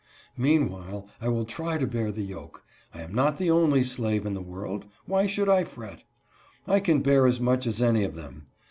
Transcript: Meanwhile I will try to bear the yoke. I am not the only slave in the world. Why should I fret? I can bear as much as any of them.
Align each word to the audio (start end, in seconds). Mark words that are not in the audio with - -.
Meanwhile 0.35 1.07
I 1.21 1.27
will 1.27 1.45
try 1.45 1.77
to 1.77 1.85
bear 1.85 2.11
the 2.11 2.23
yoke. 2.23 2.63
I 2.91 3.01
am 3.03 3.13
not 3.13 3.37
the 3.37 3.51
only 3.51 3.83
slave 3.83 4.25
in 4.25 4.33
the 4.33 4.41
world. 4.41 4.85
Why 5.05 5.27
should 5.27 5.47
I 5.47 5.63
fret? 5.63 6.03
I 6.65 6.79
can 6.79 7.03
bear 7.03 7.27
as 7.27 7.39
much 7.39 7.67
as 7.67 7.83
any 7.83 8.03
of 8.03 8.15
them. 8.15 8.47